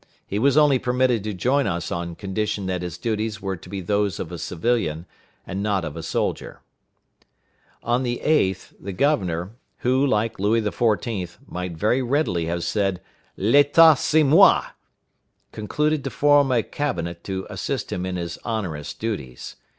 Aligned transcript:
He 0.25 0.39
was 0.39 0.57
only 0.57 0.79
permitted 0.79 1.23
to 1.25 1.33
join 1.35 1.67
us 1.67 1.91
on 1.91 2.15
condition 2.15 2.65
that 2.65 2.81
his 2.81 2.97
duties 2.97 3.39
were 3.39 3.55
to 3.55 3.69
be 3.69 3.81
those 3.81 4.19
of 4.19 4.31
a 4.31 4.39
civilian, 4.39 5.05
and 5.45 5.61
not 5.61 5.85
of 5.85 5.95
a 5.95 6.01
soldier. 6.01 6.61
On 7.83 8.01
the 8.01 8.19
8th, 8.25 8.73
the 8.79 8.93
governor, 8.93 9.51
who, 9.81 10.03
like 10.03 10.39
Louis 10.39 10.63
XIV., 10.63 11.37
might 11.45 11.73
very 11.77 12.01
readily 12.01 12.45
have 12.47 12.63
said, 12.63 12.99
"L'état, 13.37 13.95
c'est 13.95 14.23
moi!" 14.23 14.63
concluded 15.51 16.03
to 16.03 16.09
form 16.09 16.51
a 16.51 16.63
cabinet 16.63 17.23
to 17.25 17.45
assist 17.51 17.91
him 17.93 18.03
in 18.03 18.15
his 18.15 18.39
onerous 18.43 18.95
duties. 18.95 19.55